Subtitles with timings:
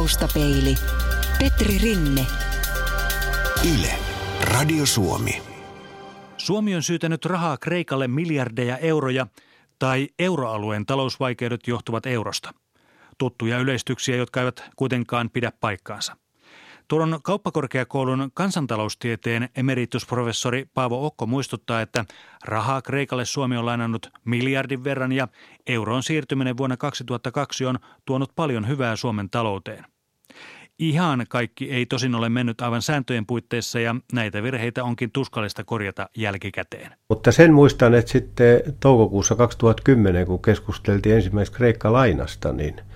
[0.00, 0.74] Taustapeili.
[1.38, 2.26] Petri Rinne.
[3.74, 3.92] Yle.
[4.40, 5.42] Radio Suomi.
[6.36, 9.26] Suomi on syytänyt rahaa Kreikalle miljardeja euroja
[9.78, 12.54] tai euroalueen talousvaikeudet johtuvat eurosta.
[13.18, 16.16] Tuttuja yleistyksiä, jotka eivät kuitenkaan pidä paikkaansa.
[16.90, 22.04] Turun kauppakorkeakoulun kansantaloustieteen emeritusprofessori Paavo Okko muistuttaa, että
[22.44, 25.28] rahaa Kreikalle Suomi on lainannut miljardin verran ja
[25.66, 29.84] euron siirtyminen vuonna 2002 on tuonut paljon hyvää Suomen talouteen.
[30.78, 36.08] Ihan kaikki ei tosin ole mennyt aivan sääntöjen puitteissa ja näitä virheitä onkin tuskallista korjata
[36.16, 36.92] jälkikäteen.
[37.08, 42.80] Mutta sen muistan, että sitten toukokuussa 2010, kun keskusteltiin ensimmäisestä Kreikka-lainasta, niin–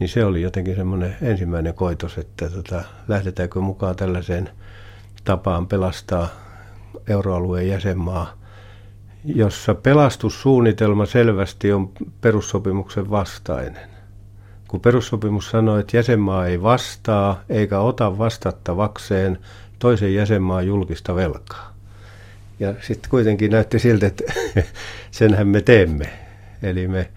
[0.00, 4.50] niin se oli jotenkin semmoinen ensimmäinen koitos, että tota, lähdetäänkö mukaan tällaiseen
[5.24, 6.28] tapaan pelastaa
[7.08, 8.32] euroalueen jäsenmaa,
[9.24, 13.90] jossa pelastussuunnitelma selvästi on perussopimuksen vastainen.
[14.68, 19.38] Kun perussopimus sanoo, että jäsenmaa ei vastaa eikä ota vastattavakseen
[19.78, 21.74] toisen jäsenmaan julkista velkaa.
[22.60, 24.24] Ja sitten kuitenkin näytti siltä, että
[25.10, 26.10] senhän me teemme.
[26.62, 27.10] Eli me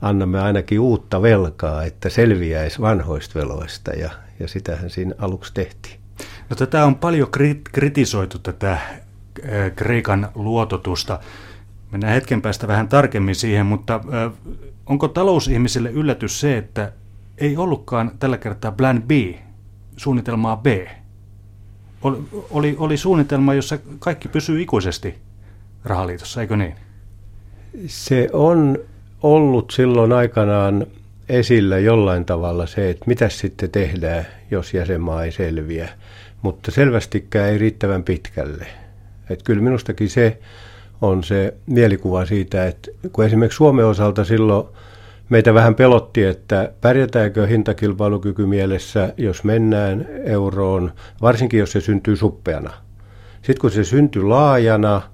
[0.00, 4.10] annamme ainakin uutta velkaa, että selviäisi vanhoista veloista ja,
[4.40, 6.00] ja sitähän siinä aluksi tehtiin.
[6.50, 7.28] No, tätä on paljon
[7.72, 8.80] kritisoitu tätä äh,
[9.76, 11.20] Kreikan luototusta.
[11.92, 14.32] Mennään hetken päästä vähän tarkemmin siihen, mutta äh,
[14.86, 16.92] onko talousihmisille yllätys se, että
[17.38, 19.10] ei ollutkaan tällä kertaa plan B,
[19.96, 20.66] suunnitelmaa B?
[22.02, 22.18] Oli,
[22.50, 25.14] oli, oli suunnitelma, jossa kaikki pysyy ikuisesti
[25.84, 26.74] rahaliitossa, eikö niin?
[27.86, 28.78] Se on
[29.22, 30.86] ollut silloin aikanaan
[31.28, 35.88] esillä jollain tavalla se, että mitä sitten tehdään, jos jäsenmaa ei selviä.
[36.42, 38.66] Mutta selvästikään ei riittävän pitkälle.
[39.30, 40.38] Että kyllä minustakin se
[41.00, 44.66] on se mielikuva siitä, että kun esimerkiksi Suomen osalta silloin
[45.28, 52.70] meitä vähän pelotti, että pärjätäänkö hintakilpailukyky mielessä, jos mennään euroon, varsinkin jos se syntyy suppeana.
[53.36, 55.02] Sitten kun se syntyy laajana–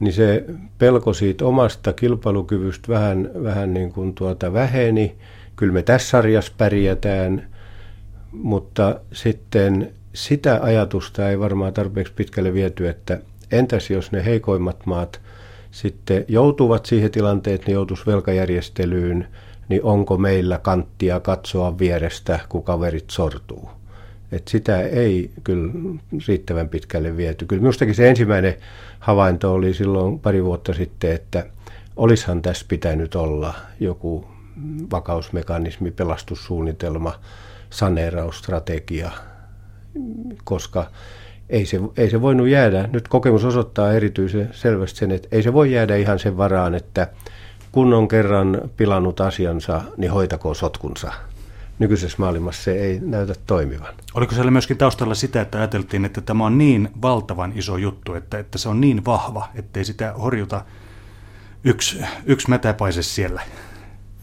[0.00, 0.44] niin se
[0.78, 5.16] pelko siitä omasta kilpailukyvystä vähän, vähän niin kuin tuota väheni.
[5.56, 7.48] Kyllä me tässä sarjassa pärjätään,
[8.32, 13.18] mutta sitten sitä ajatusta ei varmaan tarpeeksi pitkälle viety, että
[13.52, 15.20] entäs jos ne heikoimmat maat
[15.70, 19.28] sitten joutuvat siihen tilanteeseen, että ne joutuisi velkajärjestelyyn,
[19.68, 23.77] niin onko meillä kanttia katsoa vierestä, kun kaverit sortuu.
[24.32, 25.72] Et sitä ei kyllä
[26.28, 27.46] riittävän pitkälle viety.
[27.46, 28.54] Kyllä minustakin se ensimmäinen
[29.00, 31.46] havainto oli silloin pari vuotta sitten, että
[31.96, 34.24] olishan tässä pitänyt olla joku
[34.90, 37.14] vakausmekanismi, pelastussuunnitelma,
[37.70, 39.10] saneerausstrategia,
[40.44, 40.90] koska
[41.48, 42.88] ei se, ei se voinut jäädä.
[42.92, 47.08] Nyt kokemus osoittaa erityisen selvästi sen, että ei se voi jäädä ihan sen varaan, että
[47.72, 51.12] kun on kerran pilannut asiansa, niin hoitakoon sotkunsa
[51.78, 53.94] nykyisessä maailmassa se ei näytä toimivan.
[54.14, 58.38] Oliko siellä myöskin taustalla sitä, että ajateltiin, että tämä on niin valtavan iso juttu, että,
[58.38, 60.64] että se on niin vahva, ettei sitä horjuta
[61.64, 63.42] yksi, yksi mätäpaise siellä?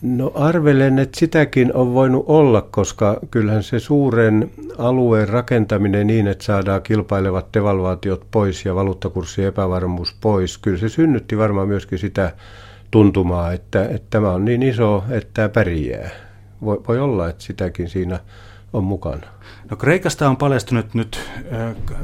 [0.01, 6.43] No arvelen, että sitäkin on voinut olla, koska kyllähän se suuren alueen rakentaminen niin, että
[6.43, 12.31] saadaan kilpailevat devalvaatiot pois ja valuuttakurssin epävarmuus pois, kyllä se synnytti varmaan myöskin sitä
[12.91, 16.24] tuntumaa, että, että tämä on niin iso, että tämä pärjää
[16.61, 18.19] voi, voi olla, että sitäkin siinä
[18.73, 19.27] on mukana.
[19.69, 21.29] No Kreikasta on paljastunut nyt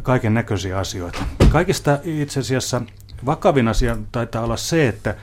[0.01, 1.23] kaiken näköisiä asioita.
[1.49, 2.81] Kaikista itse asiassa
[3.25, 5.15] vakavin asia taitaa olla se, että,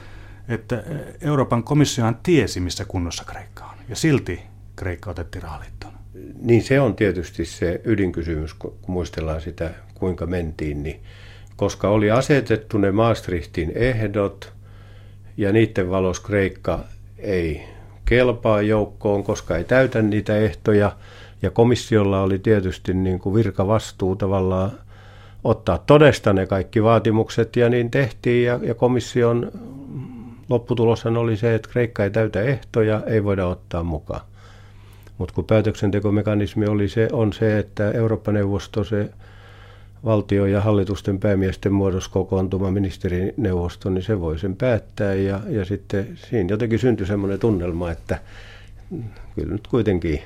[0.49, 0.83] että
[1.21, 3.79] Euroopan komissiohan tiesi, missä kunnossa Kreikka on.
[3.89, 4.41] Ja silti
[4.77, 5.95] Kreikka otettiin rahaliittoon.
[6.41, 10.83] Niin se on tietysti se ydinkysymys, kun muistellaan sitä, kuinka mentiin.
[10.83, 11.01] Niin,
[11.57, 14.53] koska oli asetettu ne Maastrichtin ehdot
[15.37, 16.85] ja niiden valossa Kreikka
[17.19, 17.65] ei
[18.09, 20.93] kelpaa joukkoon, koska ei täytä niitä ehtoja.
[21.43, 24.71] Ja komissiolla oli tietysti niin kuin virkavastuu tavallaan
[25.45, 28.45] ottaa todesta ne kaikki vaatimukset ja niin tehtiin.
[28.45, 29.53] Ja, ja komission
[30.49, 34.21] lopputuloshan oli se, että Kreikka ei täytä ehtoja, ei voida ottaa mukaan.
[35.19, 39.11] Mutta kun päätöksentekomekanismi oli se, on se, että Eurooppa-neuvosto se
[40.05, 45.15] valtio- ja hallitusten päämiesten muodossa kokoontuma ministerineuvosto, niin se voi sen päättää.
[45.15, 48.21] Ja, ja sitten siinä jotenkin syntyi semmoinen tunnelma, että
[49.35, 50.23] kyllä nyt kuitenkin,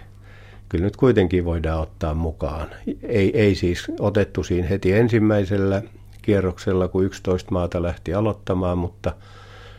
[0.68, 2.68] kyllä nyt kuitenkin voidaan ottaa mukaan.
[3.02, 5.82] Ei, ei siis otettu siinä heti ensimmäisellä
[6.22, 9.12] kierroksella, kun 11 maata lähti aloittamaan, mutta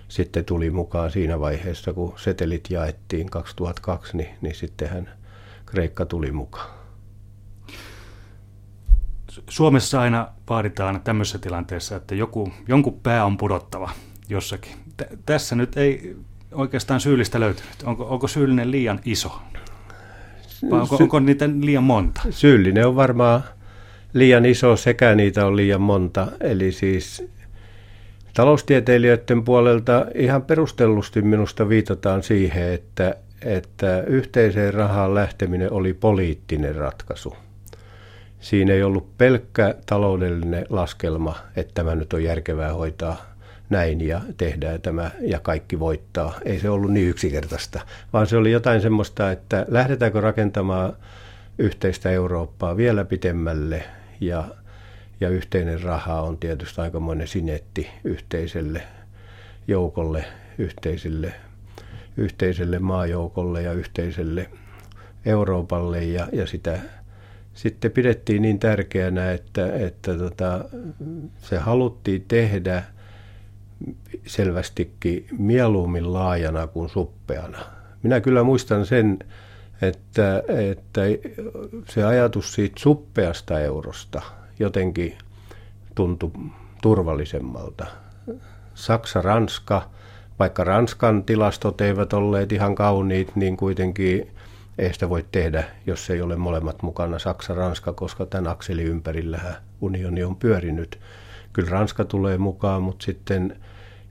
[0.07, 5.09] sitten tuli mukaan siinä vaiheessa, kun setelit jaettiin 2002, niin, niin sittenhän
[5.65, 6.82] Kreikka tuli mukaan.
[9.49, 13.89] Suomessa aina vaaditaan tämmöisessä tilanteessa, että joku, jonkun pää on pudottava
[14.29, 14.71] jossakin.
[14.97, 16.15] T- tässä nyt ei
[16.51, 17.83] oikeastaan syyllistä löytynyt.
[17.83, 19.41] Onko, onko syyllinen liian iso?
[20.71, 22.21] Vai onko, onko niitä liian monta?
[22.29, 23.43] Syyllinen on varmaan
[24.13, 26.27] liian iso sekä niitä on liian monta.
[26.39, 27.29] Eli siis
[28.33, 37.35] taloustieteilijöiden puolelta ihan perustellusti minusta viitataan siihen, että, että yhteiseen rahaan lähteminen oli poliittinen ratkaisu.
[38.43, 43.35] Siinä ei ollut pelkkä taloudellinen laskelma, että tämä nyt on järkevää hoitaa
[43.69, 46.39] näin ja tehdään tämä ja kaikki voittaa.
[46.45, 47.81] Ei se ollut niin yksinkertaista,
[48.13, 50.93] vaan se oli jotain semmoista, että lähdetäänkö rakentamaan
[51.57, 53.83] yhteistä Eurooppaa vielä pitemmälle
[54.21, 54.43] ja,
[55.19, 58.83] ja yhteinen raha on tietysti aikamoinen sinetti yhteiselle
[59.67, 60.25] joukolle,
[60.57, 61.33] yhteiselle,
[62.17, 64.49] yhteiselle maajoukolle ja yhteiselle
[65.25, 66.79] Euroopalle ja, ja sitä
[67.53, 70.65] sitten pidettiin niin tärkeänä, että, että tota,
[71.37, 72.83] se haluttiin tehdä
[74.25, 77.57] selvästikin mieluummin laajana kuin suppeana.
[78.03, 79.19] Minä kyllä muistan sen,
[79.81, 81.01] että, että
[81.89, 84.21] se ajatus siitä suppeasta eurosta
[84.59, 85.17] jotenkin
[85.95, 86.31] tuntui
[86.81, 87.85] turvallisemmalta.
[88.73, 89.89] Saksa, Ranska,
[90.39, 94.31] vaikka Ranskan tilastot eivät olleet ihan kauniit, niin kuitenkin
[94.77, 99.55] ei sitä voi tehdä, jos ei ole molemmat mukana Saksa, Ranska, koska tämän akselin ympärillähän
[99.81, 100.99] unioni on pyörinyt.
[101.53, 103.55] Kyllä Ranska tulee mukaan, mutta sitten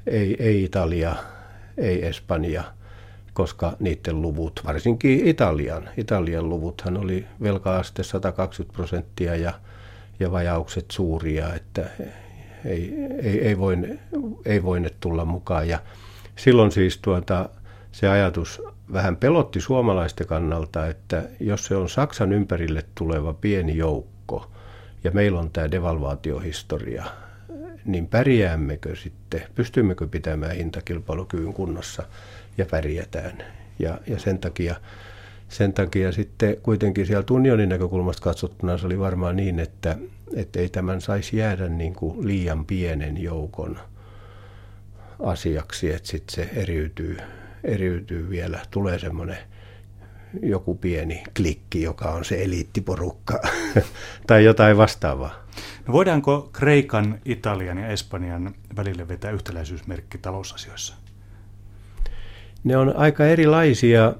[0.06, 1.16] ei, ei Italia,
[1.78, 2.64] ei Espanja,
[3.32, 9.52] koska niiden luvut, varsinkin Italian, Italian luvuthan oli velka-aste 120 prosenttia ja,
[10.20, 11.90] ja vajaukset suuria, että
[12.64, 13.98] ei, ei, ei, voine,
[14.44, 15.68] ei voine tulla mukaan.
[15.68, 15.78] Ja
[16.36, 17.48] silloin siis tuota,
[17.92, 18.62] se ajatus
[18.92, 24.50] vähän pelotti suomalaisten kannalta, että jos se on Saksan ympärille tuleva pieni joukko
[25.04, 27.04] ja meillä on tämä devalvaatiohistoria,
[27.84, 32.02] niin pärjäämmekö sitten, pystymmekö pitämään hintakilpailukyvyn kunnossa
[32.58, 33.42] ja pärjätään.
[33.78, 34.76] Ja, ja sen, takia,
[35.48, 39.96] sen takia sitten kuitenkin sieltä unionin näkökulmasta katsottuna se oli varmaan niin, että,
[40.34, 43.78] että ei tämän saisi jäädä niin kuin liian pienen joukon
[45.22, 47.18] asiaksi, että sitten se eriytyy,
[47.64, 49.38] eriytyy vielä, tulee semmoinen
[50.42, 53.40] joku pieni klikki, joka on se eliittiporukka
[54.26, 55.46] tai jotain vastaavaa.
[55.86, 60.94] No voidaanko Kreikan, Italian ja Espanjan välille vetää yhtäläisyysmerkki talousasioissa?
[62.64, 64.14] Ne on aika erilaisia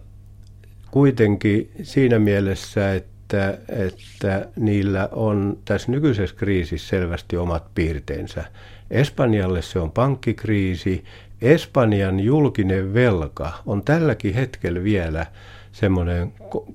[0.90, 8.44] kuitenkin siinä mielessä, että, että niillä on tässä nykyisessä kriisissä selvästi omat piirteensä.
[8.90, 11.04] Espanjalle se on pankkikriisi.
[11.42, 15.26] Espanjan julkinen velka on tälläkin hetkellä vielä
[15.72, 16.32] semmoinen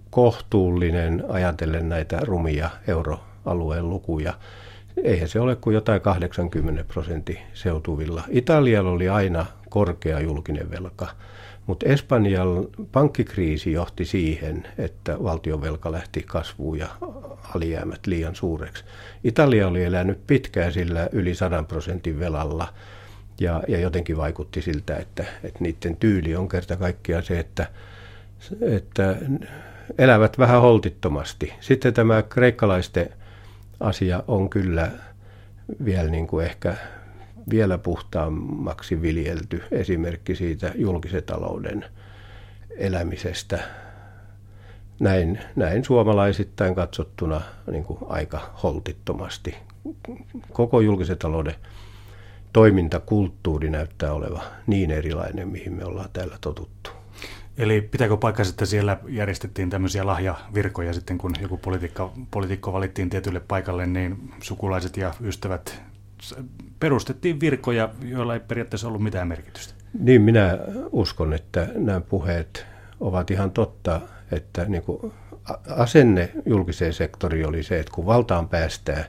[0.10, 4.34] kohtuullinen ajatellen näitä rumia euroalueen lukuja
[5.04, 8.24] eihän se ole kuin jotain 80 prosentin seutuvilla.
[8.30, 11.08] Italialla oli aina korkea julkinen velka,
[11.66, 16.88] mutta Espanjan pankkikriisi johti siihen, että valtionvelka lähti kasvuun ja
[17.56, 18.84] alijäämät liian suureksi.
[19.24, 22.68] Italia oli elänyt pitkään sillä yli 100 prosentin velalla
[23.40, 27.68] ja, ja jotenkin vaikutti siltä, että, että niiden tyyli on kerta kaikkiaan se, että,
[28.62, 29.16] että
[29.98, 31.54] elävät vähän holtittomasti.
[31.60, 33.10] Sitten tämä kreikkalaisten
[33.80, 34.92] asia on kyllä
[35.86, 36.76] vielä niin kuin ehkä
[37.50, 41.86] vielä puhtaammaksi viljelty esimerkki siitä julkisen talouden
[42.78, 43.60] elämisestä.
[45.00, 47.42] Näin, näin suomalaisittain katsottuna
[47.72, 49.56] niin kuin aika holtittomasti.
[50.54, 51.56] Koko julkisen talouden
[52.58, 56.90] toimintakulttuuri näyttää oleva niin erilainen, mihin me ollaan täällä totuttu.
[57.58, 63.40] Eli pitääkö paikka, että siellä järjestettiin tämmöisiä lahjavirkoja sitten, kun joku poliitikko, poliitikko valittiin tietylle
[63.40, 65.82] paikalle, niin sukulaiset ja ystävät
[66.80, 69.74] perustettiin virkoja, joilla ei periaatteessa ollut mitään merkitystä.
[70.00, 70.58] Niin, minä
[70.92, 72.66] uskon, että nämä puheet
[73.00, 75.14] ovat ihan totta, että niin kuin
[75.70, 79.06] asenne julkiseen sektoriin oli se, että kun valtaan päästään,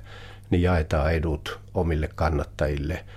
[0.50, 3.04] niin jaetaan edut omille kannattajille–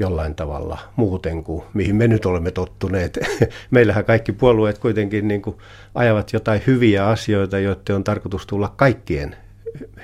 [0.00, 3.18] jollain tavalla muuten kuin mihin me nyt olemme tottuneet.
[3.70, 5.56] Meillähän kaikki puolueet kuitenkin niin kuin
[5.94, 9.36] ajavat jotain hyviä asioita, joiden on tarkoitus tulla kaikkien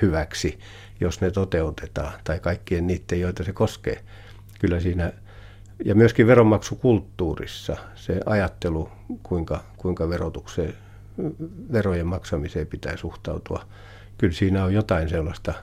[0.02, 0.58] hyväksi,
[1.00, 4.04] jos ne toteutetaan, tai kaikkien niiden, joita se koskee.
[4.60, 5.12] Kyllä siinä,
[5.84, 8.88] ja myöskin veronmaksukulttuurissa se ajattelu,
[9.22, 10.74] kuinka, kuinka verotukseen,
[11.72, 13.64] verojen maksamiseen pitää suhtautua,
[14.18, 15.54] kyllä siinä on jotain sellaista,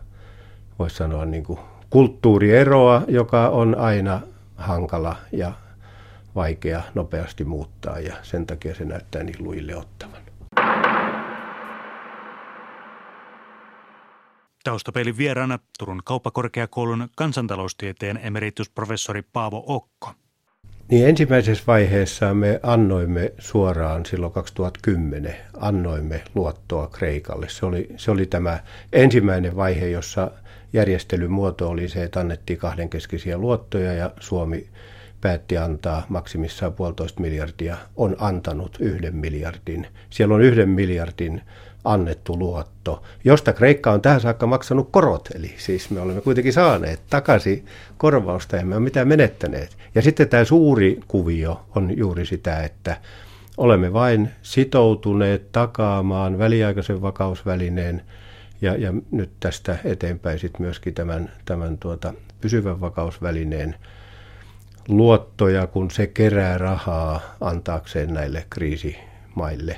[0.79, 1.59] voisi sanoa niin kuin
[1.93, 4.21] kulttuurieroa, joka on aina
[4.55, 5.51] hankala ja
[6.35, 10.21] vaikea nopeasti muuttaa ja sen takia se näyttää niin luille ottavan.
[14.63, 20.13] Taustapeilin vieraana Turun kauppakorkeakoulun kansantaloustieteen emeritusprofessori Paavo Okko.
[20.93, 27.49] Niin ensimmäisessä vaiheessa me annoimme suoraan silloin 2010, annoimme luottoa Kreikalle.
[27.49, 28.59] Se oli, se oli tämä
[28.91, 30.31] ensimmäinen vaihe, jossa
[30.73, 34.67] järjestelymuoto oli se, että annettiin kahdenkeskisiä luottoja ja Suomi
[35.21, 39.87] päätti antaa maksimissaan puolitoista miljardia, on antanut yhden miljardin.
[40.09, 41.41] Siellä on yhden miljardin
[41.83, 45.29] annettu luotto, josta Kreikka on tähän saakka maksanut korot.
[45.35, 47.65] Eli siis me olemme kuitenkin saaneet takaisin
[47.97, 49.77] korvausta, emme ole mitään menettäneet.
[49.95, 52.97] Ja sitten tämä suuri kuvio on juuri sitä, että
[53.57, 58.01] olemme vain sitoutuneet takaamaan väliaikaisen vakausvälineen
[58.61, 63.75] ja, ja nyt tästä eteenpäin sitten myöskin tämän, tämän tuota, pysyvän vakausvälineen
[64.87, 69.77] luottoja, kun se kerää rahaa antaakseen näille kriisimaille.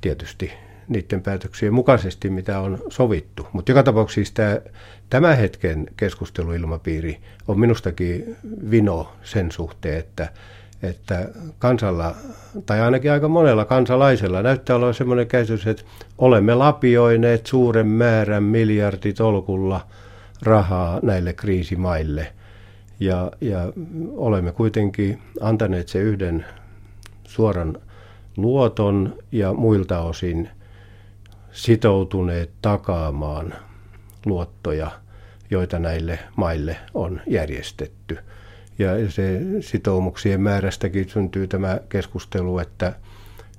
[0.00, 0.52] Tietysti
[0.88, 3.46] niiden päätöksien mukaisesti, mitä on sovittu.
[3.52, 4.60] Mutta joka tapauksessa tämä,
[5.10, 8.36] tämä hetken keskusteluilmapiiri on minustakin
[8.70, 10.28] vino sen suhteen, että,
[10.82, 12.14] että kansalla,
[12.66, 15.84] tai ainakin aika monella kansalaisella näyttää olla semmoinen käsitys, että
[16.18, 19.86] olemme lapioineet suuren määrän miljarditolkulla
[20.42, 22.32] rahaa näille kriisimaille.
[23.00, 23.72] Ja, ja
[24.16, 26.44] olemme kuitenkin antaneet se yhden
[27.24, 27.76] suoran
[28.36, 30.48] luoton ja muilta osin–
[31.54, 33.54] sitoutuneet takaamaan
[34.26, 34.90] luottoja,
[35.50, 38.18] joita näille maille on järjestetty.
[38.78, 42.92] Ja se sitoumuksien määrästäkin syntyy tämä keskustelu, että,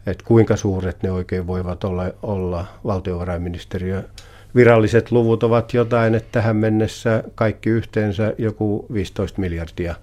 [0.05, 2.65] että kuinka suuret ne oikein voivat olla, olla.
[2.85, 4.03] Valtiovarainministeriö
[4.55, 9.95] viralliset luvut ovat jotain, että tähän mennessä kaikki yhteensä joku 15 miljardia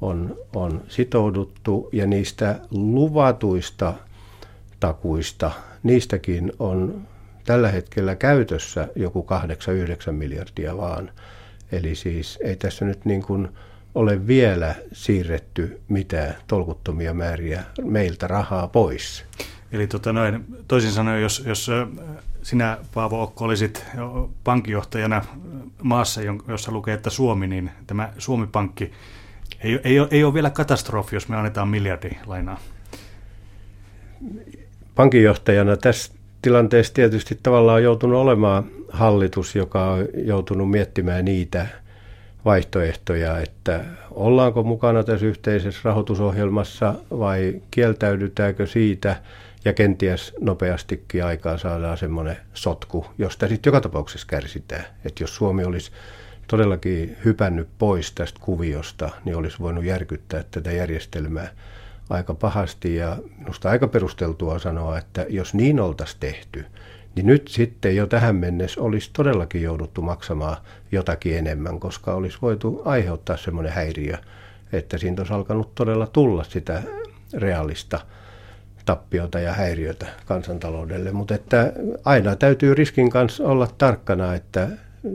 [0.00, 3.94] on, on sitouduttu ja niistä luvatuista
[4.80, 5.50] takuista,
[5.82, 7.02] niistäkin on
[7.44, 9.26] tällä hetkellä käytössä joku
[10.08, 11.10] 8-9 miljardia vaan.
[11.72, 13.48] Eli siis ei tässä nyt niin kuin
[13.94, 19.24] ole vielä siirretty mitään tolkuttomia määriä meiltä rahaa pois.
[19.72, 21.70] Eli tota noin, toisin sanoen, jos, jos
[22.42, 23.84] sinä Paavo Okko olisit
[24.44, 25.24] pankinjohtajana
[25.82, 28.92] maassa, jossa lukee, että Suomi, niin tämä Suomi-pankki
[29.60, 32.58] ei, ei, ole, ei ole vielä katastrofi, jos me annetaan miljardi lainaa.
[34.94, 41.66] Pankinjohtajana tässä tilanteessa tietysti tavallaan on joutunut olemaan hallitus, joka on joutunut miettimään niitä
[42.44, 49.16] vaihtoehtoja, että ollaanko mukana tässä yhteisessä rahoitusohjelmassa vai kieltäydytäänkö siitä
[49.64, 54.84] ja kenties nopeastikin aikaa saadaan semmoinen sotku, josta sitten joka tapauksessa kärsitään.
[55.04, 55.90] Että jos Suomi olisi
[56.46, 61.48] todellakin hypännyt pois tästä kuviosta, niin olisi voinut järkyttää tätä järjestelmää
[62.12, 66.64] aika pahasti ja minusta aika perusteltua sanoa, että jos niin oltaisiin tehty,
[67.14, 70.56] niin nyt sitten jo tähän mennessä olisi todellakin jouduttu maksamaan
[70.92, 74.16] jotakin enemmän, koska olisi voitu aiheuttaa semmoinen häiriö,
[74.72, 76.82] että siitä olisi alkanut todella tulla sitä
[77.34, 78.00] realista
[78.84, 81.12] tappiota ja häiriötä kansantaloudelle.
[81.12, 81.72] Mutta että
[82.04, 84.68] aina täytyy riskin kanssa olla tarkkana, että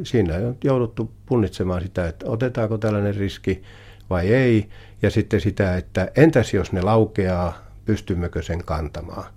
[0.03, 3.63] siinä on jouduttu punnitsemaan sitä, että otetaanko tällainen riski
[4.09, 4.69] vai ei.
[5.01, 9.33] Ja sitten sitä, että entäs jos ne laukeaa, pystymmekö sen kantamaan.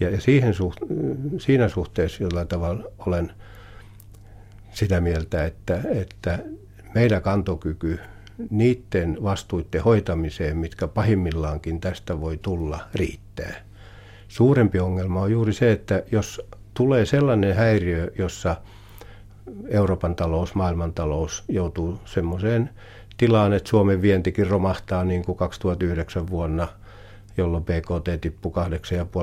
[0.00, 0.78] Ja, ja siihen suht,
[1.38, 3.32] siinä suhteessa jollain tavalla olen
[4.72, 6.38] sitä mieltä, että, että
[6.94, 7.98] meidän kantokyky
[8.50, 13.54] niiden vastuiden hoitamiseen, mitkä pahimmillaankin tästä voi tulla, riittää.
[14.28, 16.40] Suurempi ongelma on juuri se, että jos
[16.74, 18.56] tulee sellainen häiriö, jossa
[19.68, 22.70] Euroopan talous, maailmantalous joutuu semmoiseen
[23.16, 26.68] tilaan, että Suomen vientikin romahtaa niin kuin 2009 vuonna,
[27.36, 28.52] jolloin BKT tippui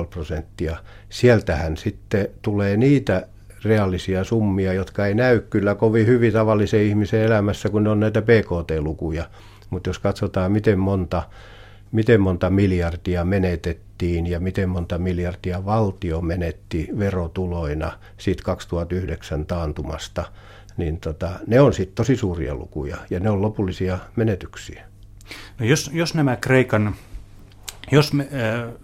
[0.02, 0.76] 8,5 prosenttia.
[1.08, 3.26] Sieltähän sitten tulee niitä
[3.64, 8.22] reaalisia summia, jotka ei näy kyllä kovin hyvin tavallisen ihmisen elämässä, kun ne on näitä
[8.22, 9.24] BKT-lukuja.
[9.70, 11.22] Mutta jos katsotaan, miten monta,
[11.92, 20.24] miten monta miljardia menetettiin ja miten monta miljardia valtio menetti verotuloina siitä 2009 taantumasta–
[20.76, 24.84] niin tota, ne on sitten tosi suuria lukuja ja ne on lopullisia menetyksiä.
[25.58, 26.94] No jos, jos nämä Kreikan,
[27.92, 28.74] jos me, äh,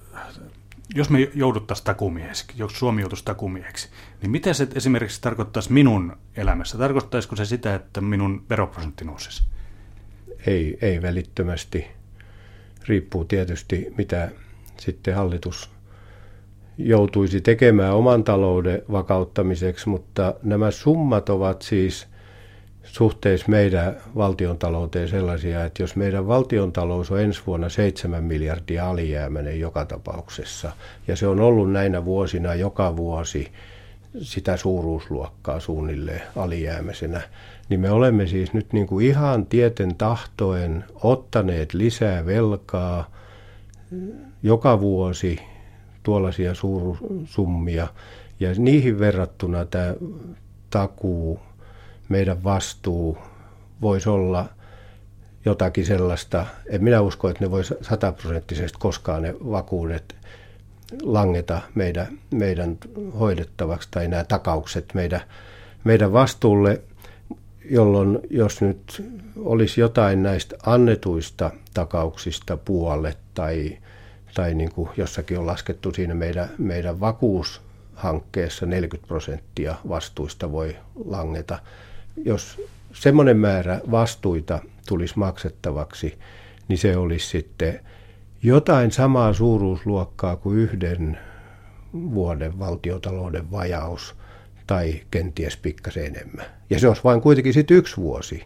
[0.94, 3.88] jos me jouduttaisiin takumieheksi, jos Suomi joutuisi takumieheksi,
[4.22, 6.78] niin mitä se esimerkiksi tarkoittaisi minun elämässä?
[6.78, 9.42] Tarkoittaisiko se sitä, että minun veroprosentti nousisi?
[10.46, 11.86] Ei, ei välittömästi.
[12.88, 14.30] Riippuu tietysti, mitä
[14.78, 15.70] sitten hallitus
[16.84, 22.06] joutuisi tekemään oman talouden vakauttamiseksi, mutta nämä summat ovat siis
[22.82, 28.90] suhteessa meidän valtion talouteen sellaisia, että jos meidän valtion talous on ensi vuonna 7 miljardia
[28.90, 30.72] alijäämäinen joka tapauksessa,
[31.08, 33.48] ja se on ollut näinä vuosina joka vuosi
[34.22, 37.20] sitä suuruusluokkaa suunnilleen alijäämäisenä,
[37.68, 43.10] niin me olemme siis nyt niin kuin ihan tieten tahtoen ottaneet lisää velkaa
[44.42, 45.38] joka vuosi
[46.02, 47.88] tuollaisia suurusummia.
[48.40, 49.94] Ja niihin verrattuna tämä
[50.70, 51.40] takuu,
[52.08, 53.18] meidän vastuu
[53.80, 54.46] voisi olla
[55.44, 60.16] jotakin sellaista, en minä usko, että ne voisi sataprosenttisesti koskaan ne vakuudet
[61.02, 62.78] langeta meidän, meidän
[63.18, 65.20] hoidettavaksi tai nämä takaukset meidän,
[65.84, 66.82] meidän vastuulle,
[67.70, 69.04] jolloin jos nyt
[69.36, 73.78] olisi jotain näistä annetuista takauksista puolet tai,
[74.34, 81.58] tai niin kuin jossakin on laskettu siinä meidän, meidän vakuushankkeessa 40 prosenttia vastuista voi langeta.
[82.24, 84.58] Jos semmoinen määrä vastuita
[84.88, 86.18] tulisi maksettavaksi,
[86.68, 87.80] niin se olisi sitten
[88.42, 91.18] jotain samaa suuruusluokkaa kuin yhden
[91.92, 94.14] vuoden valtiotalouden vajaus
[94.66, 96.46] tai kenties pikkasen enemmän.
[96.70, 98.44] Ja se olisi vain kuitenkin sitten yksi vuosi,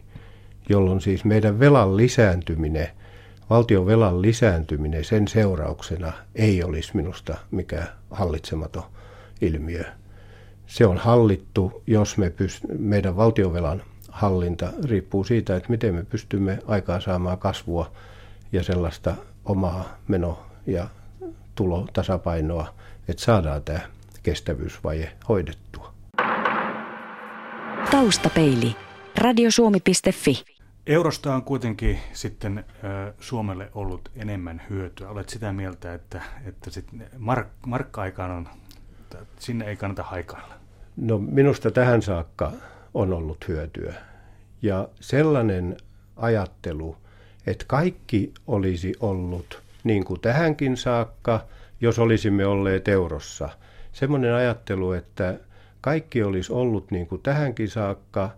[0.69, 2.87] jolloin siis meidän velan lisääntyminen,
[3.49, 8.83] valtion velan lisääntyminen sen seurauksena ei olisi minusta mikään hallitsematon
[9.41, 9.83] ilmiö.
[10.67, 16.59] Se on hallittu, jos me pyst- meidän valtionvelan hallinta riippuu siitä, että miten me pystymme
[16.67, 17.91] aikaan saamaan kasvua
[18.51, 20.87] ja sellaista omaa meno- ja
[21.55, 22.73] tulotasapainoa,
[23.07, 23.79] että saadaan tämä
[24.23, 25.93] kestävyysvaje hoidettua.
[27.91, 28.75] Taustapeili.
[29.17, 30.54] Radiosuomi.fi.
[30.87, 32.65] Eurosta on kuitenkin sitten
[33.19, 35.09] Suomelle ollut enemmän hyötyä.
[35.09, 36.85] Olet sitä mieltä, että, että sit
[37.17, 38.47] mark, markka-aikaan on,
[39.39, 40.53] sinne ei kannata haikailla?
[40.97, 42.51] No minusta tähän saakka
[42.93, 43.93] on ollut hyötyä.
[44.61, 45.77] Ja sellainen
[46.15, 46.97] ajattelu,
[47.47, 51.45] että kaikki olisi ollut niin kuin tähänkin saakka,
[51.81, 53.49] jos olisimme olleet eurossa.
[53.91, 55.39] Semmoinen ajattelu, että
[55.81, 58.29] kaikki olisi ollut niin kuin tähänkin saakka,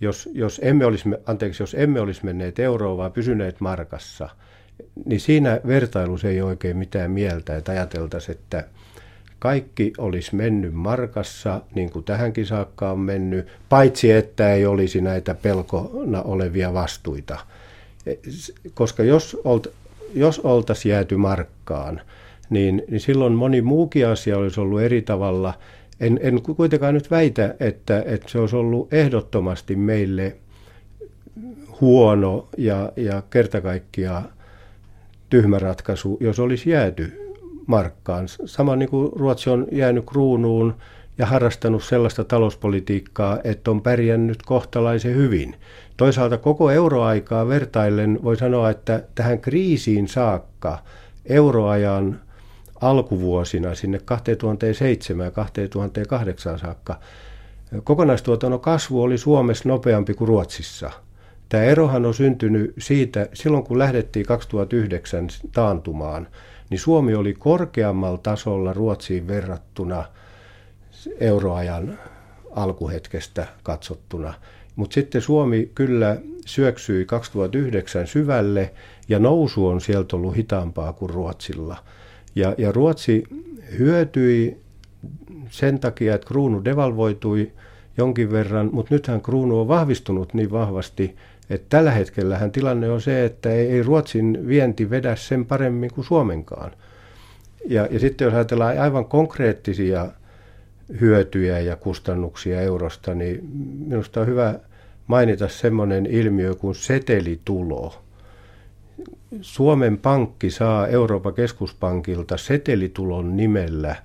[0.00, 4.28] jos, jos, emme olisi, anteeksi, jos emme olisi menneet euroon, vaan pysyneet markassa,
[5.04, 8.64] niin siinä vertailussa ei oikein mitään mieltä, että ajateltaisiin, että
[9.38, 15.34] kaikki olisi mennyt markassa, niin kuin tähänkin saakka on mennyt, paitsi että ei olisi näitä
[15.34, 17.38] pelkona olevia vastuita.
[18.74, 19.66] Koska jos, olt,
[20.14, 22.00] jos oltaisiin jääty markkaan,
[22.50, 25.54] niin, niin silloin moni muukin asia olisi ollut eri tavalla.
[26.04, 30.36] En, en kuitenkaan nyt väitä, että, että se olisi ollut ehdottomasti meille
[31.80, 34.24] huono ja, ja kertakaikkiaan
[35.30, 37.32] tyhmä ratkaisu, jos olisi jääty
[37.66, 38.28] markkaan.
[38.28, 40.74] Sama niin kuin Ruotsi on jäänyt kruunuun
[41.18, 45.54] ja harrastanut sellaista talouspolitiikkaa, että on pärjännyt kohtalaisen hyvin.
[45.96, 50.78] Toisaalta koko euroaikaa vertaillen voi sanoa, että tähän kriisiin saakka
[51.26, 52.20] euroajan
[52.84, 57.00] alkuvuosina sinne 2007 ja 2008 saakka
[57.84, 60.90] kokonaistuotannon kasvu oli Suomessa nopeampi kuin Ruotsissa.
[61.48, 66.28] Tämä erohan on syntynyt siitä, silloin kun lähdettiin 2009 taantumaan,
[66.70, 70.04] niin Suomi oli korkeammalla tasolla Ruotsiin verrattuna
[71.20, 71.98] euroajan
[72.50, 74.34] alkuhetkestä katsottuna.
[74.76, 76.16] Mutta sitten Suomi kyllä
[76.46, 78.74] syöksyi 2009 syvälle
[79.08, 81.76] ja nousu on sieltä ollut hitaampaa kuin Ruotsilla.
[82.34, 83.24] Ja, ja Ruotsi
[83.78, 84.58] hyötyi
[85.50, 87.52] sen takia, että kruunu devalvoitui
[87.96, 91.16] jonkin verran, mutta nythän kruunu on vahvistunut niin vahvasti,
[91.50, 96.04] että tällä hetkellähän tilanne on se, että ei, ei Ruotsin vienti vedä sen paremmin kuin
[96.04, 96.70] Suomenkaan.
[97.66, 100.08] Ja, ja sitten jos ajatellaan aivan konkreettisia
[101.00, 104.54] hyötyjä ja kustannuksia eurosta, niin minusta on hyvä
[105.06, 108.03] mainita semmoinen ilmiö kuin setelitulo.
[109.40, 113.96] Suomen pankki saa Euroopan keskuspankilta setelitulon nimellä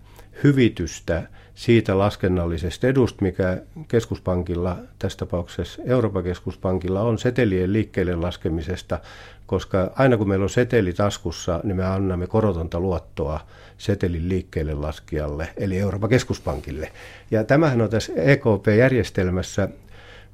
[0.44, 1.24] hyvitystä
[1.56, 9.00] siitä laskennallisesta edusta, mikä keskuspankilla, tässä tapauksessa Euroopan keskuspankilla on setelien liikkeelle laskemisesta,
[9.46, 13.40] koska aina kun meillä on seteli taskussa, niin me annamme korotonta luottoa
[13.78, 16.92] setelin liikkeelle laskijalle, eli Euroopan keskuspankille.
[17.32, 19.70] Ja tämähän on tässä EKP-järjestelmässä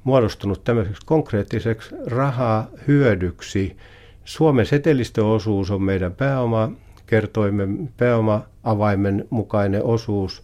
[0.04, 3.76] muodostunut tämmöiseksi konkreettiseksi rahahyödyksi.
[4.26, 6.72] Suomen setelistöosuus on meidän pääoma
[7.06, 10.42] kertoimen pääoma-avaimen mukainen osuus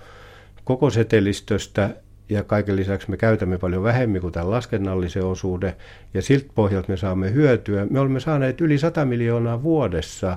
[0.64, 1.90] koko setelistöstä
[2.29, 5.73] ja kaiken lisäksi me käytämme paljon vähemmän kuin tämän laskennallisen osuuden
[6.14, 7.87] ja siltä pohjalta me saamme hyötyä.
[7.90, 10.37] Me olemme saaneet yli 100 miljoonaa vuodessa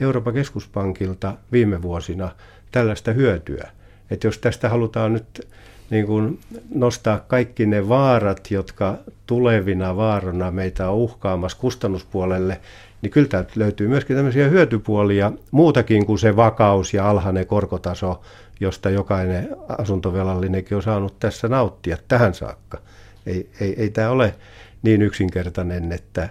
[0.00, 2.30] Euroopan keskuspankilta viime vuosina
[2.72, 3.70] tällaista hyötyä.
[4.10, 5.48] Että jos tästä halutaan nyt
[5.90, 6.38] niin kuin
[6.74, 12.60] nostaa kaikki ne vaarat, jotka tulevina vaarana meitä on uhkaamassa kustannuspuolelle,
[13.02, 18.22] niin kyllä täältä löytyy myöskin tämmöisiä hyötypuolia, muutakin kuin se vakaus ja alhainen korkotaso,
[18.60, 22.78] josta jokainen asuntovelallinenkin on saanut tässä nauttia tähän saakka.
[23.26, 24.34] Ei, ei, ei tämä ole
[24.82, 26.28] niin yksinkertainen, että,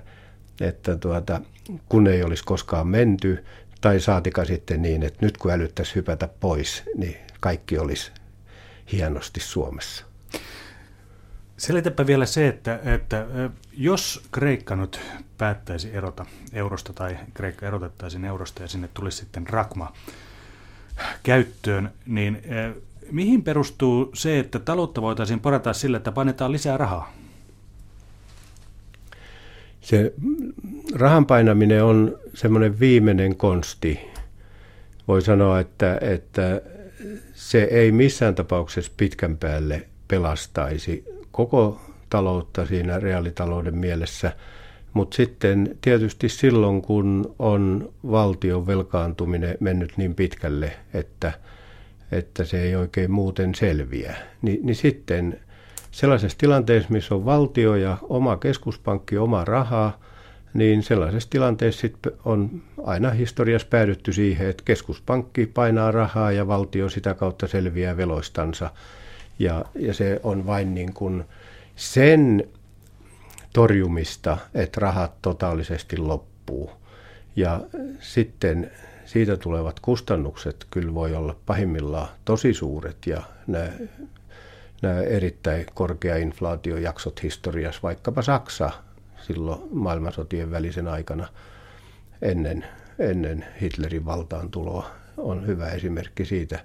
[0.61, 1.41] että tuota,
[1.89, 3.43] kun ei olisi koskaan menty,
[3.81, 8.11] tai saatika sitten niin, että nyt kun älyttäisi hypätä pois, niin kaikki olisi
[8.91, 10.05] hienosti Suomessa.
[11.57, 13.25] Selitäpä vielä se, että, että
[13.77, 14.99] jos Kreikka nyt
[15.37, 19.93] päättäisi erota eurosta tai Kreikka erotettaisiin eurosta ja sinne tulisi sitten rakma
[21.23, 22.41] käyttöön, niin
[23.11, 27.13] mihin perustuu se, että taloutta voitaisiin parantaa sillä, että painetaan lisää rahaa?
[29.81, 30.13] Se
[30.95, 33.99] rahan painaminen on semmoinen viimeinen konsti.
[35.07, 36.61] Voi sanoa, että, että
[37.33, 44.31] se ei missään tapauksessa pitkän päälle pelastaisi koko taloutta siinä reaalitalouden mielessä.
[44.93, 51.33] Mutta sitten tietysti silloin, kun on valtion velkaantuminen mennyt niin pitkälle, että,
[52.11, 55.39] että se ei oikein muuten selviä, niin, niin sitten
[55.91, 59.99] sellaisessa tilanteessa, missä on valtio ja oma keskuspankki, oma rahaa,
[60.53, 66.89] niin sellaisessa tilanteessa sitten on aina historiassa päädytty siihen, että keskuspankki painaa rahaa ja valtio
[66.89, 68.71] sitä kautta selviää veloistansa.
[69.39, 71.23] Ja, ja se on vain niin kuin
[71.75, 72.49] sen
[73.53, 76.71] torjumista, että rahat totaalisesti loppuu.
[77.35, 77.61] Ja
[77.99, 78.71] sitten
[79.05, 83.69] siitä tulevat kustannukset kyllä voi olla pahimmillaan tosi suuret ja nämä,
[84.81, 88.71] nämä erittäin korkea inflaatiojaksot historiassa, vaikkapa Saksa
[89.27, 91.27] silloin maailmansotien välisen aikana
[92.21, 92.65] ennen,
[92.99, 96.59] ennen Hitlerin valtaan tuloa on hyvä esimerkki siitä,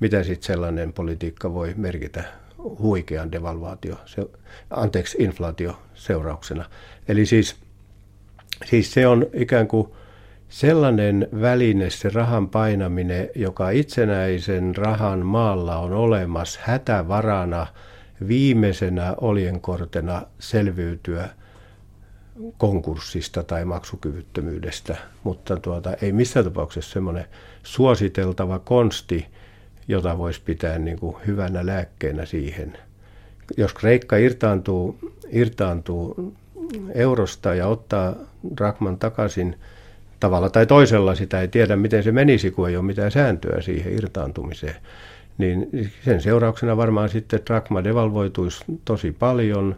[0.00, 2.24] mitä sitten sellainen politiikka voi merkitä
[2.58, 4.26] huikean devalvaatio, se,
[4.70, 6.64] anteeksi, inflaatio seurauksena.
[7.08, 7.56] Eli siis,
[8.64, 9.88] siis se on ikään kuin
[10.48, 17.66] sellainen väline, se rahan painaminen, joka itsenäisen rahan maalla on olemassa hätävarana
[18.28, 21.28] viimeisenä oljenkortena selviytyä
[22.58, 27.24] konkurssista tai maksukyvyttömyydestä, mutta tuota, ei missään tapauksessa semmoinen
[27.62, 29.26] suositeltava konsti,
[29.88, 32.78] jota voisi pitää niin kuin hyvänä lääkkeenä siihen.
[33.56, 34.98] Jos Kreikka irtaantuu,
[35.32, 36.34] irtaantuu
[36.94, 38.14] eurosta ja ottaa
[38.56, 39.56] Drakman takaisin
[40.20, 43.92] tavalla tai toisella, sitä ei tiedä miten se menisi, kun ei ole mitään sääntöä siihen
[43.92, 44.76] irtaantumiseen,
[45.38, 45.70] niin
[46.04, 49.76] sen seurauksena varmaan sitten Drakma devalvoituisi tosi paljon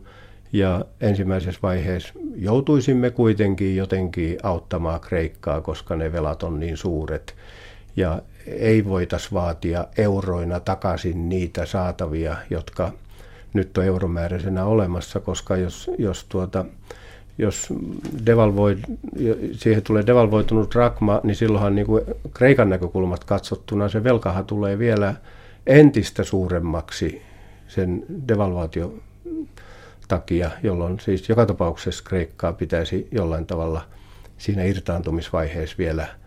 [0.53, 7.35] ja ensimmäisessä vaiheessa joutuisimme kuitenkin jotenkin auttamaan Kreikkaa, koska ne velat on niin suuret.
[7.99, 12.93] Ja ei voitaisi vaatia euroina takaisin niitä saatavia, jotka
[13.55, 16.65] nyt on euromääräisenä olemassa, koska jos, jos, tuota,
[17.39, 17.69] jos
[18.27, 18.77] devalvoi,
[19.53, 25.15] siihen tulee devalvoitunut rakma, niin silloinhan niin kuin Kreikan näkökulmat katsottuna se velkahan tulee vielä
[25.67, 27.23] entistä suuremmaksi
[27.69, 28.95] sen devalvaatio
[30.09, 33.83] takia, jolloin siis joka tapauksessa Kreikkaa pitäisi jollain tavalla
[34.39, 36.07] siinä irtaantumisvaiheessa vielä–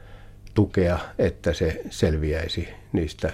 [0.54, 3.34] tukea, että se selviäisi niistä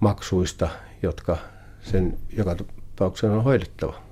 [0.00, 0.68] maksuista,
[1.02, 1.38] jotka
[1.82, 2.56] sen joka
[2.96, 4.02] tapauksessa on hoidettava.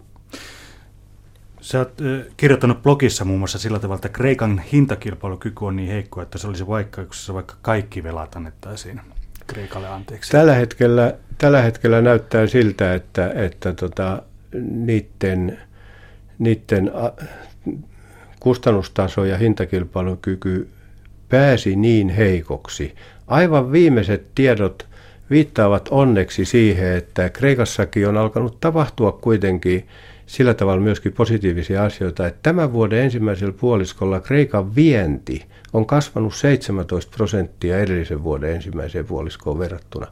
[1.60, 1.92] Sä oot
[2.36, 6.66] kirjoittanut blogissa muun muassa sillä tavalla, että Kreikan hintakilpailukyky on niin heikko, että se olisi
[6.66, 9.00] vaikka, jos vaikka kaikki velat annettaisiin
[9.46, 10.32] Kreikalle anteeksi.
[10.32, 14.22] Tällä hetkellä, tällä hetkellä näyttää siltä, että, että tota,
[14.70, 15.58] niiden,
[16.38, 16.90] niiden
[18.40, 20.68] kustannustaso ja hintakilpailukyky
[21.32, 22.94] pääsi niin heikoksi.
[23.26, 24.86] Aivan viimeiset tiedot
[25.30, 29.86] viittaavat onneksi siihen, että Kreikassakin on alkanut tapahtua kuitenkin
[30.26, 37.16] sillä tavalla myöskin positiivisia asioita, että tämän vuoden ensimmäisellä puoliskolla Kreikan vienti on kasvanut 17
[37.16, 40.06] prosenttia edellisen vuoden ensimmäiseen puoliskoon verrattuna.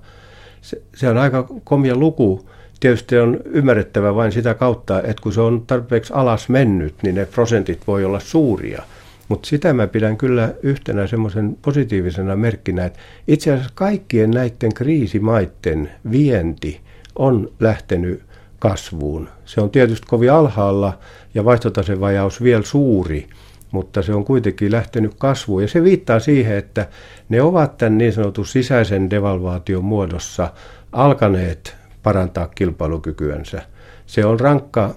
[0.61, 2.49] Se, se on aika komia luku.
[2.81, 7.27] Tietysti on ymmärrettävä vain sitä kautta, että kun se on tarpeeksi alas mennyt, niin ne
[7.27, 8.83] prosentit voi olla suuria–
[9.31, 15.91] mutta sitä mä pidän kyllä yhtenä semmoisen positiivisena merkkinä, että itse asiassa kaikkien näiden kriisimaiden
[16.11, 16.81] vienti
[17.17, 18.23] on lähtenyt
[18.59, 19.29] kasvuun.
[19.45, 20.99] Se on tietysti kovin alhaalla
[21.35, 23.27] ja vaihtotasevajaus vielä suuri,
[23.71, 25.63] mutta se on kuitenkin lähtenyt kasvuun.
[25.63, 26.89] Ja se viittaa siihen, että
[27.29, 30.53] ne ovat tämän niin sanotun sisäisen devalvaation muodossa
[30.93, 33.63] alkaneet parantaa kilpailukykyänsä.
[34.07, 34.95] Se on rankka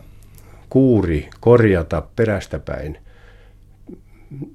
[0.70, 2.98] kuuri korjata perästäpäin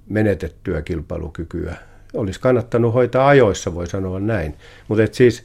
[0.09, 1.77] menetettyä kilpailukykyä.
[2.15, 4.55] Olisi kannattanut hoitaa ajoissa, voi sanoa näin.
[4.89, 5.45] Mutta siis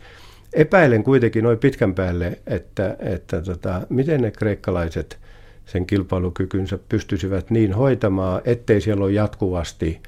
[0.54, 5.20] epäilen kuitenkin noin pitkän päälle, että, että tota, miten ne kreikkalaiset
[5.66, 10.02] sen kilpailukykynsä pystyisivät niin hoitamaan, ettei siellä ole jatkuvasti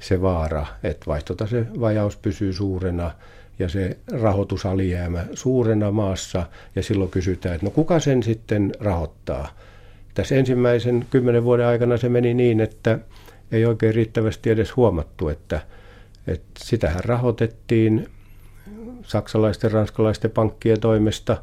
[0.00, 3.10] se vaara, että vaihtota se vajaus pysyy suurena,
[3.58, 9.48] ja se rahoitusalijäämä suurena maassa ja silloin kysytään, että no kuka sen sitten rahoittaa.
[10.14, 12.98] Tässä ensimmäisen kymmenen vuoden aikana se meni niin, että
[13.52, 15.60] ei oikein riittävästi edes huomattu, että,
[16.26, 18.08] että sitähän rahoitettiin
[19.02, 21.36] saksalaisten, ranskalaisten pankkien toimesta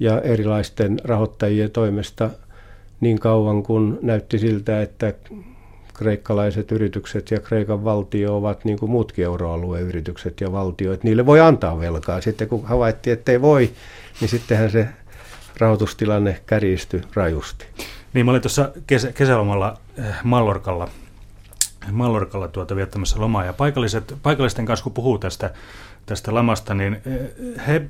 [0.00, 2.30] ja erilaisten rahoittajien toimesta
[3.00, 5.14] niin kauan kun näytti siltä, että
[5.94, 11.04] kreikkalaiset yritykset ja Kreikan valtio ovat niin kuin muutkin euroalueen yritykset ja valtioit.
[11.04, 12.20] Niille voi antaa velkaa.
[12.20, 13.70] Sitten kun havaittiin, että ei voi,
[14.20, 14.88] niin sittenhän se
[15.58, 17.66] rahoitustilanne kärjistyi rajusti.
[18.14, 20.88] Niin, mä olin tuossa kesä, kesälomalla äh, Mallorkalla,
[21.92, 25.50] Mallorkalla tuota viettämässä lomaa ja paikalliset, paikallisten kanssa kun puhuu tästä,
[26.06, 27.86] tästä lamasta, niin äh, he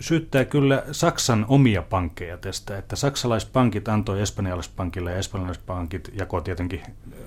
[0.00, 6.82] syyttää kyllä Saksan omia pankkeja tästä, että saksalaispankit antoi espanjalaispankille ja espanjalaispankit jakoi tietenkin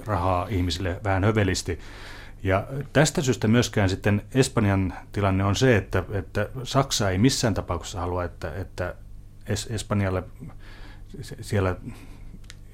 [0.05, 1.79] rahaa ihmisille vähän hövelisti.
[2.43, 7.99] Ja tästä syystä myöskään sitten Espanjan tilanne on se, että, että Saksa ei missään tapauksessa
[7.99, 8.95] halua, että, että
[9.47, 10.23] es, Espanjalle
[11.41, 11.75] siellä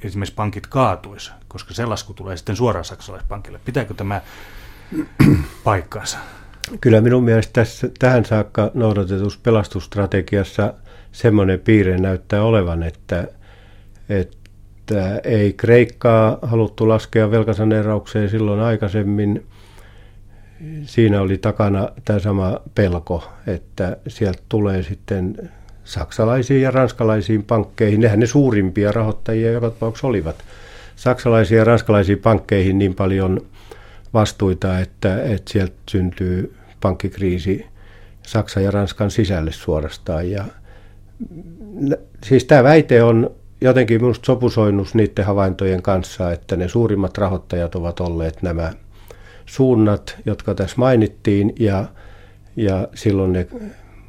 [0.04, 3.60] esimerkiksi pankit kaatuisi, koska se lasku tulee sitten suoraan saksalaispankille.
[3.66, 4.22] Pitääkö tämä
[5.64, 6.18] paikkaansa?
[6.82, 10.74] Kyllä minun mielestä tässä, tähän saakka noudatetussa pelastusstrategiassa
[11.12, 13.28] semmoinen piirre näyttää olevan, että,
[14.10, 19.46] että ei Kreikkaa haluttu laskea velkasaneeraukseen silloin aikaisemmin.
[20.84, 25.52] Siinä oli takana tämä sama pelko, että sieltä tulee sitten
[25.84, 28.00] saksalaisiin ja ranskalaisiin pankkeihin.
[28.00, 30.36] Nehän ne suurimpia rahoittajia joka tapauksessa olivat.
[30.96, 33.42] Saksalaisiin ja ranskalaisiin pankkeihin niin paljon
[34.14, 37.66] vastuita, että, että sieltä syntyy pankkikriisi
[38.28, 40.32] Saksan ja Ranskan sisälle suorastaan.
[40.32, 40.46] Ja,
[42.24, 48.00] siis tämä väite on jotenkin minusta sopusoinnus niiden havaintojen kanssa, että ne suurimmat rahoittajat ovat
[48.00, 48.74] olleet nämä
[49.46, 51.86] suunnat, jotka tässä mainittiin, ja,
[52.56, 53.48] ja silloin ne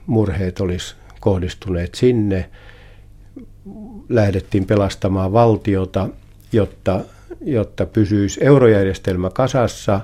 [0.06, 2.50] murheet olisi kohdistuneet sinne.
[4.08, 6.08] Lähdettiin pelastamaan valtiota,
[6.52, 7.00] jotta,
[7.44, 10.00] jotta pysyisi eurojärjestelmä kasassa,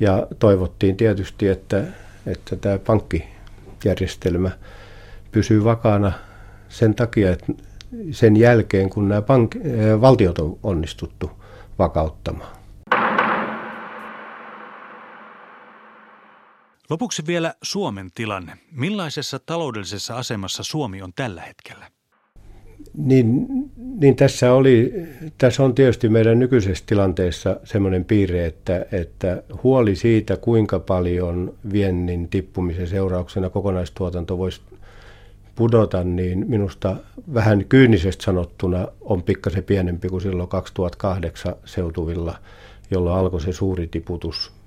[0.00, 1.84] ja toivottiin tietysti, että
[2.26, 4.50] että tämä pankkijärjestelmä
[5.32, 6.12] pysyy vakaana
[6.68, 7.52] sen takia, että
[8.10, 11.30] sen jälkeen, kun nämä pank- äh, valtiot on onnistuttu
[11.78, 12.61] vakauttamaan.
[16.92, 18.52] Lopuksi vielä Suomen tilanne.
[18.72, 21.90] Millaisessa taloudellisessa asemassa Suomi on tällä hetkellä?
[22.94, 24.92] Niin, niin tässä, oli,
[25.38, 32.28] tässä on tietysti meidän nykyisessä tilanteessa semmoinen piirre, että, että huoli siitä, kuinka paljon viennin
[32.28, 34.60] tippumisen seurauksena kokonaistuotanto voisi
[35.54, 36.96] pudota, niin minusta
[37.34, 42.38] vähän kyynisesti sanottuna on pikkasen pienempi kuin silloin 2008 seutuvilla,
[42.90, 44.61] jolloin alkoi se suuri tiputus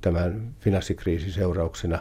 [0.00, 1.98] tämän finanssikriisin seurauksena.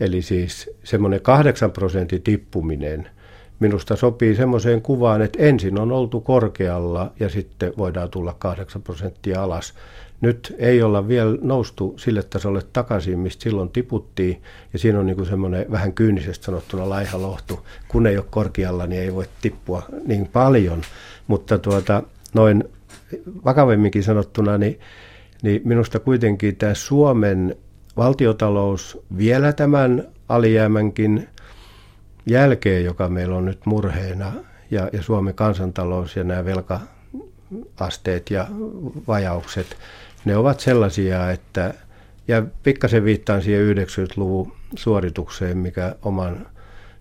[0.00, 3.08] Eli siis semmoinen 8 prosentin tippuminen–
[3.62, 9.42] minusta sopii semmoiseen kuvaan, että ensin on oltu korkealla ja sitten voidaan tulla 8 prosenttia
[9.42, 9.74] alas.
[10.20, 15.26] Nyt ei olla vielä noustu sille tasolle takaisin, mistä silloin tiputtiin, ja siinä on niin
[15.26, 17.66] semmoinen vähän kyynisesti sanottuna laiha lohtu.
[17.88, 20.82] Kun ei ole korkealla, niin ei voi tippua niin paljon,
[21.26, 22.02] mutta tuota,
[22.34, 22.64] noin
[23.44, 24.80] vakavemminkin sanottuna, niin,
[25.42, 27.56] niin minusta kuitenkin tämä Suomen
[27.96, 31.28] valtiotalous vielä tämän alijäämänkin
[32.26, 34.32] jälkeen, joka meillä on nyt murheena,
[34.70, 38.46] ja, ja Suomen kansantalous ja nämä velkaasteet ja
[39.08, 39.76] vajaukset,
[40.24, 41.74] ne ovat sellaisia, että,
[42.28, 46.46] ja pikkasen viittaan siihen 90-luvun suoritukseen, mikä oman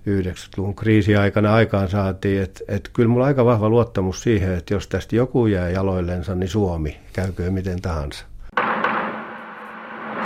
[0.09, 4.87] 90-luvun kriisiaikana aikaan saatiin, että, että kyllä mulla on aika vahva luottamus siihen, että jos
[4.87, 8.30] tästä joku jää jaloillensa, niin Suomi, käykö miten tahansa.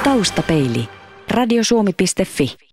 [0.05, 0.89] Taustapeili.
[1.31, 2.64] Radiosuomi.fi